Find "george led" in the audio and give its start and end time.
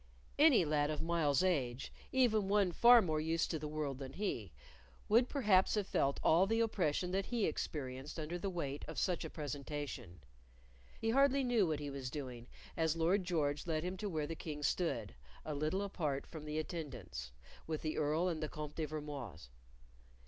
13.25-13.83